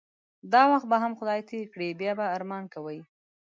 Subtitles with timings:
[0.53, 2.99] دا وخت به هم خدای تیر کړی بیا به ارمان کوی